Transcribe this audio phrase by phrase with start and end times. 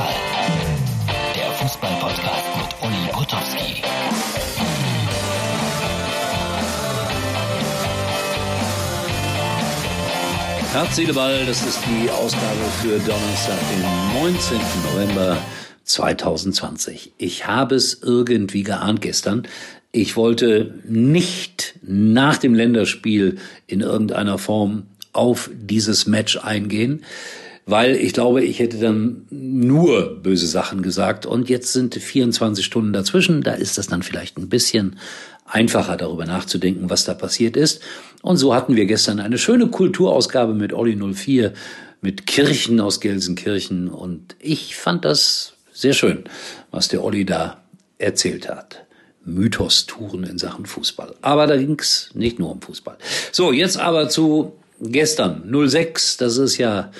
[0.00, 0.14] Ball.
[1.34, 3.82] Der Fußball-Podcast mit Uli Potowski.
[10.72, 14.58] Herz, Seele, Ball, das ist die Ausgabe für Donnerstag, den 19.
[14.90, 15.36] November
[15.84, 17.12] 2020.
[17.18, 19.46] Ich habe es irgendwie geahnt gestern.
[19.92, 27.02] Ich wollte nicht nach dem Länderspiel in irgendeiner Form auf dieses Match eingehen,
[27.66, 32.92] weil ich glaube, ich hätte dann nur böse Sachen gesagt und jetzt sind 24 Stunden
[32.92, 34.98] dazwischen, da ist das dann vielleicht ein bisschen
[35.44, 37.82] einfacher darüber nachzudenken, was da passiert ist.
[38.22, 41.52] Und so hatten wir gestern eine schöne Kulturausgabe mit Olli 04,
[42.00, 46.24] mit Kirchen aus Gelsenkirchen und ich fand das sehr schön,
[46.70, 47.62] was der Olli da
[47.98, 48.84] erzählt hat.
[49.24, 51.14] Mythos-Touren in Sachen Fußball.
[51.20, 52.96] Aber da ging's nicht nur um Fußball.
[53.32, 55.42] So, jetzt aber zu gestern.
[55.52, 56.90] 06, das ist ja,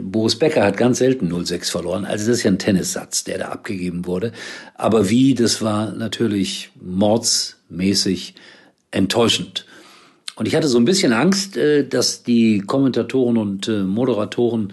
[0.00, 2.04] Boris Becker hat ganz selten 06 verloren.
[2.04, 4.32] Also das ist ja ein Tennissatz, der da abgegeben wurde.
[4.74, 8.34] Aber wie, das war natürlich mordsmäßig
[8.90, 9.66] enttäuschend.
[10.36, 14.72] Und ich hatte so ein bisschen Angst, äh, dass die Kommentatoren und äh, Moderatoren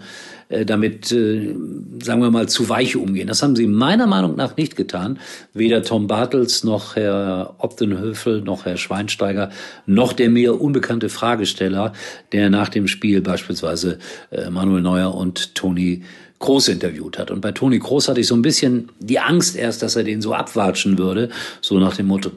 [0.54, 1.54] äh, damit, äh,
[2.02, 3.26] sagen wir mal, zu weich umgehen.
[3.26, 5.18] Das haben sie meiner Meinung nach nicht getan.
[5.52, 9.50] Weder Tom Bartels noch Herr Optenhöfel noch Herr Schweinsteiger
[9.86, 11.92] noch der mir unbekannte Fragesteller,
[12.32, 13.98] der nach dem Spiel beispielsweise
[14.30, 16.02] äh, Manuel Neuer und Toni
[16.38, 17.30] Groß interviewt hat.
[17.30, 20.20] Und bei Toni Groß hatte ich so ein bisschen die Angst erst, dass er den
[20.20, 22.30] so abwatschen würde, so nach dem Motto,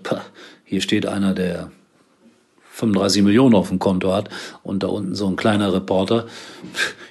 [0.64, 1.72] hier steht einer, der
[2.78, 4.30] 35 Millionen auf dem Konto hat
[4.64, 6.28] und da unten so ein kleiner Reporter.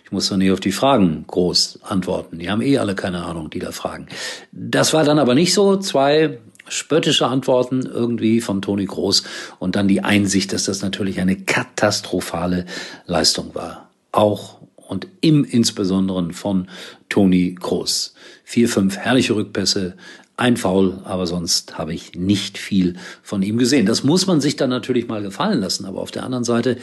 [0.07, 2.39] Ich muss doch nicht auf die Fragen groß antworten.
[2.39, 4.07] Die haben eh alle keine Ahnung, die da fragen.
[4.53, 5.79] Das war dann aber nicht so.
[5.79, 9.25] Zwei spöttische Antworten irgendwie von Toni Groß
[9.59, 12.67] und dann die Einsicht, dass das natürlich eine katastrophale
[13.07, 13.91] Leistung war.
[14.13, 16.69] Auch und im Insbesonderen von
[17.09, 18.15] Toni Groß.
[18.45, 19.97] Vier, fünf herrliche Rückpässe,
[20.39, 23.87] ein Foul, aber sonst habe ich nicht viel von ihm gesehen.
[23.87, 25.87] Das muss man sich dann natürlich mal gefallen lassen.
[25.87, 26.77] Aber auf der anderen Seite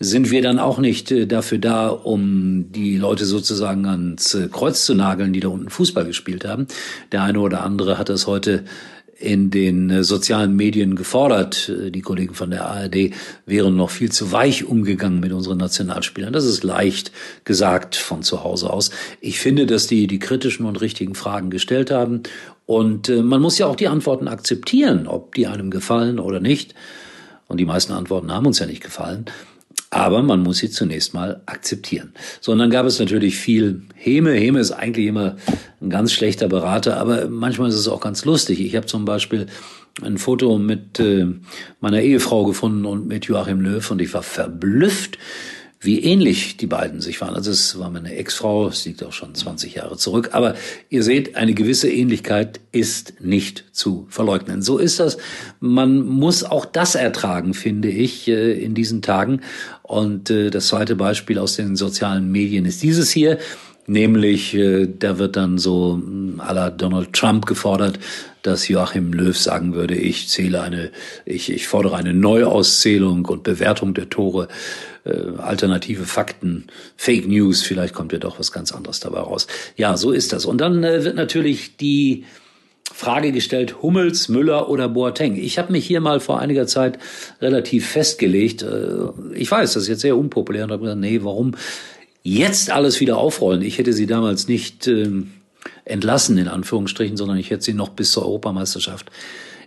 [0.00, 4.86] sind wir dann auch nicht äh, dafür da, um die Leute sozusagen ans äh, Kreuz
[4.86, 6.66] zu nageln, die da unten Fußball gespielt haben.
[7.12, 8.64] Der eine oder andere hat es heute
[9.18, 11.72] in den äh, sozialen Medien gefordert.
[11.90, 13.10] Die Kollegen von der ARD
[13.46, 16.32] wären noch viel zu weich umgegangen mit unseren Nationalspielern.
[16.32, 17.12] Das ist leicht
[17.44, 18.90] gesagt von zu Hause aus.
[19.20, 22.22] Ich finde, dass die die kritischen und richtigen Fragen gestellt haben
[22.66, 26.74] und äh, man muss ja auch die Antworten akzeptieren, ob die einem gefallen oder nicht.
[27.46, 29.26] Und die meisten Antworten haben uns ja nicht gefallen.
[29.94, 32.14] Aber man muss sie zunächst mal akzeptieren.
[32.40, 34.32] So, und dann gab es natürlich viel Häme.
[34.32, 35.36] Häme ist eigentlich immer
[35.80, 38.58] ein ganz schlechter Berater, aber manchmal ist es auch ganz lustig.
[38.58, 39.46] Ich habe zum Beispiel
[40.02, 41.28] ein Foto mit äh,
[41.80, 45.16] meiner Ehefrau gefunden und mit Joachim Löw und ich war verblüfft,
[45.84, 47.34] wie ähnlich die beiden sich waren.
[47.34, 50.30] Also es war meine Ex-Frau, es liegt auch schon 20 Jahre zurück.
[50.32, 50.54] Aber
[50.88, 54.62] ihr seht, eine gewisse Ähnlichkeit ist nicht zu verleugnen.
[54.62, 55.18] So ist das.
[55.60, 59.40] Man muss auch das ertragen, finde ich, äh, in diesen Tagen.
[59.82, 63.38] Und äh, das zweite Beispiel aus den sozialen Medien ist dieses hier.
[63.86, 66.02] Nämlich, äh, da wird dann so
[66.38, 67.98] à la Donald Trump gefordert,
[68.44, 70.90] dass Joachim Löw sagen würde, ich zähle eine,
[71.24, 74.48] ich, ich fordere eine Neuauszählung und Bewertung der Tore,
[75.04, 76.66] äh, alternative Fakten,
[76.96, 79.46] Fake News, vielleicht kommt ja doch was ganz anderes dabei raus.
[79.76, 80.44] Ja, so ist das.
[80.44, 82.24] Und dann äh, wird natürlich die
[82.92, 85.36] Frage gestellt, Hummels, Müller oder Boateng.
[85.36, 86.98] Ich habe mich hier mal vor einiger Zeit
[87.40, 88.62] relativ festgelegt.
[88.62, 91.52] Äh, ich weiß, das ist jetzt sehr unpopulär und habe gesagt, nee, warum
[92.22, 93.62] jetzt alles wieder aufrollen.
[93.62, 95.22] Ich hätte sie damals nicht äh,
[95.84, 99.10] entlassen, in Anführungsstrichen, sondern ich hätte sie noch bis zur Europameisterschaft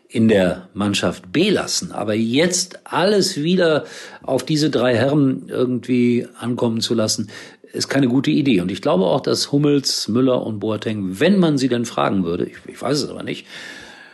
[0.10, 1.92] in der Mannschaft B lassen.
[1.92, 3.86] Aber jetzt alles wieder
[4.24, 7.30] auf diese drei Herren irgendwie ankommen zu lassen,
[7.74, 8.62] ist keine gute Idee.
[8.62, 12.46] Und ich glaube auch, dass Hummels, Müller und Boateng, wenn man sie denn fragen würde,
[12.46, 13.46] ich, ich weiß es aber nicht,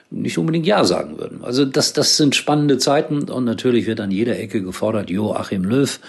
[0.09, 1.43] nicht unbedingt Ja sagen würden.
[1.43, 5.99] Also das, das sind spannende Zeiten und natürlich wird an jeder Ecke gefordert, Joachim Löw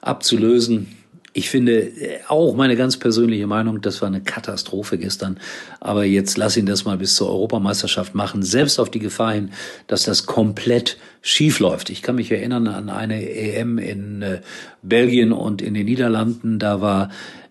[0.00, 0.88] abzulösen.
[1.32, 5.38] Ich finde äh, auch meine ganz persönliche Meinung, das war eine Katastrophe gestern.
[5.78, 9.50] Aber jetzt lass ihn das mal bis zur Europameisterschaft machen, selbst auf die Gefahr hin,
[9.86, 11.90] dass das komplett schief läuft.
[11.90, 14.40] Ich kann mich erinnern an eine EM in äh,
[14.82, 16.58] Belgien und in den Niederlanden.
[16.58, 17.10] Da war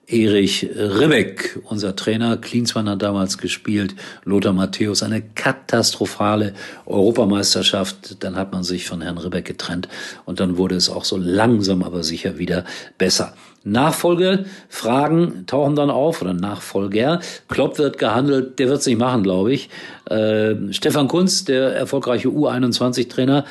[0.09, 2.37] Erich Ribbeck, unser Trainer.
[2.37, 6.53] Klinsmann hat damals gespielt, Lothar Matthäus, eine katastrophale
[6.87, 8.23] Europameisterschaft.
[8.23, 9.87] Dann hat man sich von Herrn Ribbeck getrennt
[10.25, 12.65] und dann wurde es auch so langsam aber sicher wieder
[12.97, 13.33] besser.
[13.63, 17.19] Nachfolgefragen tauchen dann auf oder Nachfolger.
[17.47, 19.69] Klopp wird gehandelt, der wird es nicht machen, glaube ich.
[20.09, 23.45] Äh, Stefan Kunz, der erfolgreiche U21-Trainer,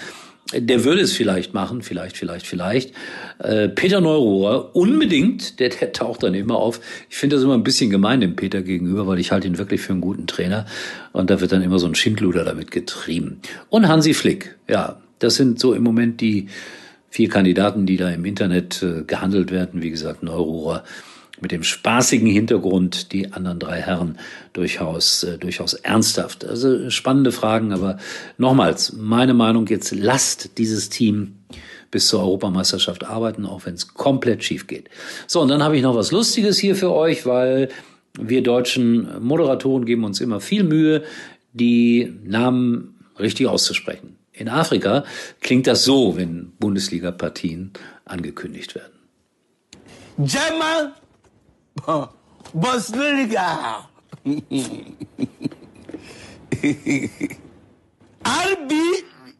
[0.55, 2.95] der würde es vielleicht machen, vielleicht, vielleicht, vielleicht.
[3.39, 6.81] Äh, Peter Neururer, unbedingt, der, der taucht dann immer auf.
[7.11, 9.83] Ich finde das immer ein bisschen gemein dem Peter gegenüber, weil ich halte ihn wirklich
[9.83, 10.65] für einen guten Trainer.
[11.13, 13.41] Und da wird dann immer so ein Schindluder damit getrieben.
[13.69, 16.49] Und Hansi Flick, ja, das sind so im Moment die
[17.11, 19.83] vier Kandidaten, die da im Internet äh, gehandelt werden.
[19.83, 20.85] Wie gesagt, Neururer
[21.41, 24.19] mit dem spaßigen Hintergrund, die anderen drei Herren
[24.53, 26.45] durchaus, äh, durchaus ernsthaft.
[26.45, 27.99] Also spannende Fragen, aber
[28.37, 31.37] nochmals, meine Meinung jetzt, lasst dieses Team
[31.91, 34.91] bis zur Europameisterschaft arbeiten, auch wenn es komplett schief geht.
[35.27, 37.69] So, und dann habe ich noch was Lustiges hier für euch, weil
[38.21, 41.05] wir deutschen Moderatoren geben uns immer viel Mühe,
[41.53, 44.17] die Namen richtig auszusprechen.
[44.33, 45.05] In Afrika
[45.41, 47.73] klingt das so, wenn Bundesliga-Partien
[48.05, 48.93] angekündigt werden.
[50.19, 50.95] Jamal
[52.53, 53.87] Bundesliga.
[58.25, 58.73] RB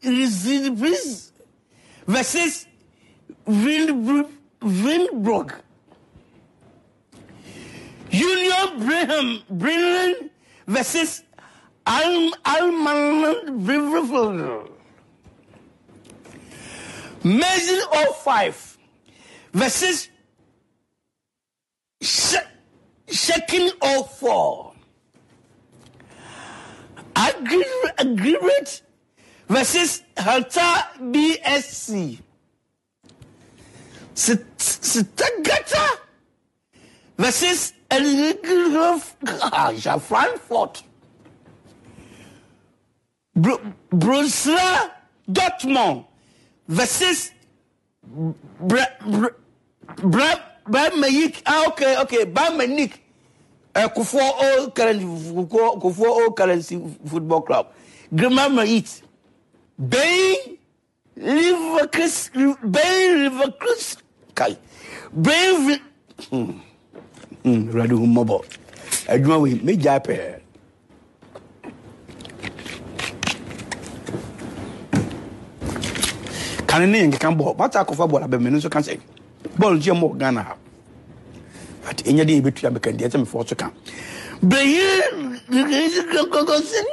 [0.03, 1.31] Recipes
[2.07, 2.65] versus
[3.45, 4.33] Windbrook.
[8.11, 10.31] Union Brigham Brennan
[10.65, 11.23] versus
[11.85, 14.71] Al Alman Riverfield.
[17.23, 17.81] Mason
[18.23, 18.77] 05
[19.53, 20.09] versus
[22.01, 24.73] Shaking 04.
[27.97, 28.81] Agreement
[29.47, 32.19] versus Halta BSC.
[34.15, 35.99] Stagata
[37.17, 37.73] versus
[39.51, 40.83] ah, Frankfurt.
[43.91, 44.91] Borussia
[45.27, 46.05] Dortmund
[46.67, 47.31] versus
[48.03, 49.29] Bra, Bra,
[49.97, 52.93] Bra, bɛrima yi ah okay okay bɛrima nick
[53.75, 57.67] ɛkufuɔ eh, old currency kufuɔ kufuɔ old currency football club.
[58.13, 59.01] Grima mayit
[59.81, 60.57] bɛyi
[61.15, 63.97] river chris bɛyi river chris
[64.35, 64.57] kai.
[65.15, 65.75] Bɛyi vi
[66.29, 66.51] hmm
[67.43, 68.37] hmm rɛdi hu mɔbɔ.
[69.07, 70.39] Adwuma wei mi gya pɛɛ.
[76.69, 78.99] kane ne yɛnkeka bɔ mata la bɔɔla bɛmɛ no nso ka sɛ
[79.59, 80.41] bɔɔl gye mu ghana.
[80.43, 80.55] Ha
[81.85, 83.71] but ɛnyɛ de yɛbɛtua meka deɛ sɛ mefoɔ so ka.
[84.41, 86.85] Brɛyikɔkɔsin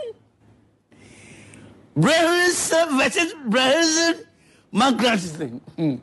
[1.97, 4.15] brɛhinsa versus brɛhinsa
[4.73, 5.97] mankransisin hmm.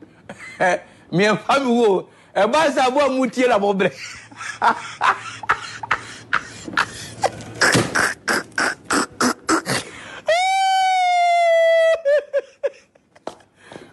[1.16, 3.90] miɛfa mi wo e ɛba sɛ aboa mu tie la bɔbrɛ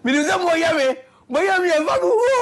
[0.03, 0.85] minim sɛ moyɛ me
[1.29, 2.40] moyɛ miɛfa mi wo.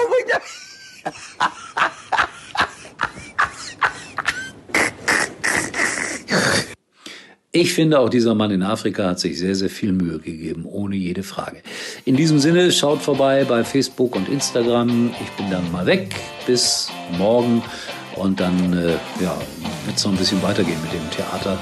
[7.52, 10.96] Ich finde, auch dieser Mann in Afrika hat sich sehr, sehr viel Mühe gegeben, ohne
[10.96, 11.64] jede Frage.
[12.06, 15.16] In diesem Sinne, schaut vorbei bei Facebook und Instagram.
[15.20, 16.14] Ich bin dann mal weg.
[16.46, 17.64] Bis morgen.
[18.16, 18.92] Und dann äh,
[19.24, 19.36] ja,
[19.86, 21.58] wird es noch ein bisschen weitergehen mit dem Theater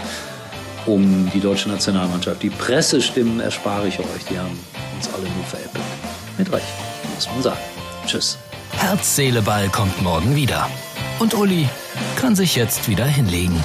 [0.88, 2.44] um die deutsche Nationalmannschaft.
[2.44, 4.25] Die Pressestimmen erspare ich euch.
[4.30, 4.60] Die haben
[4.98, 5.83] uns alle nur veräppelt.
[6.38, 6.66] Mit Recht,
[7.16, 7.60] muss man sagen.
[8.06, 8.38] Tschüss.
[8.72, 10.69] Herz, Seele, Ball kommt morgen wieder.
[11.19, 11.69] Und Uli
[12.19, 13.63] kann sich jetzt wieder hinlegen.